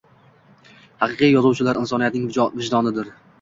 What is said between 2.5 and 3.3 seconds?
vijdonidir